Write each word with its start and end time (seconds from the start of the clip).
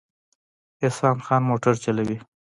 احسان 0.85 1.17
خان 1.25 1.41
موټر 1.49 1.73
چلوي 1.83 2.17